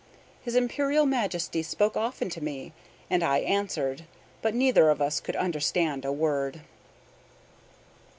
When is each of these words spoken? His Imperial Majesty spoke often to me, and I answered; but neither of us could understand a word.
His 0.41 0.55
Imperial 0.55 1.05
Majesty 1.05 1.61
spoke 1.61 1.95
often 1.95 2.27
to 2.31 2.43
me, 2.43 2.73
and 3.07 3.21
I 3.21 3.37
answered; 3.37 4.05
but 4.41 4.55
neither 4.55 4.89
of 4.89 4.99
us 4.99 5.19
could 5.19 5.35
understand 5.35 6.05
a 6.05 6.11
word. 6.11 6.61